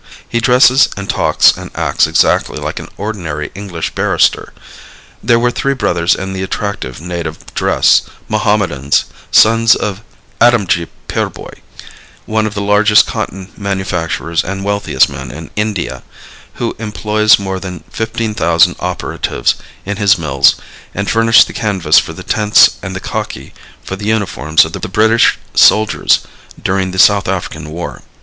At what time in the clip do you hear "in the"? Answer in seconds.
6.15-6.41